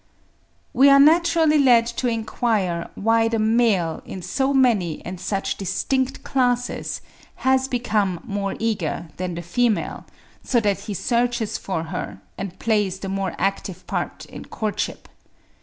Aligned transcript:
We 0.73 0.89
are 0.89 0.99
naturally 0.99 1.59
led 1.59 1.85
to 1.85 2.07
enquire 2.07 2.89
why 2.95 3.27
the 3.27 3.37
male, 3.37 4.01
in 4.03 4.23
so 4.23 4.51
many 4.51 5.05
and 5.05 5.19
such 5.21 5.57
distinct 5.57 6.23
classes, 6.23 7.01
has 7.45 7.67
become 7.67 8.19
more 8.23 8.55
eager 8.57 9.09
than 9.17 9.35
the 9.35 9.43
female, 9.43 10.05
so 10.43 10.59
that 10.61 10.79
he 10.79 10.95
searches 10.95 11.59
for 11.59 11.83
her, 11.83 12.19
and 12.35 12.57
plays 12.57 12.97
the 12.97 13.09
more 13.09 13.35
active 13.37 13.85
part 13.85 14.25
in 14.25 14.45
courtship. 14.45 15.07